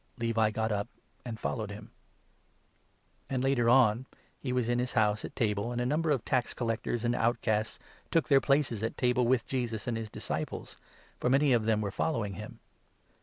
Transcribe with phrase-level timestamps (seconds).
[0.17, 0.87] "Levi got up
[1.23, 1.91] and followed him.
[3.29, 4.07] And later on
[4.39, 7.13] he was in his house at table, and a number of 15 tax gatherers and
[7.13, 7.77] outcasts
[8.09, 10.75] took their places at table with Jesus and his disciples;
[11.19, 12.57] for many of them were following him.